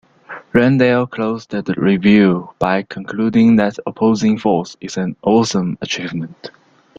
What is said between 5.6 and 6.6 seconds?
achievement".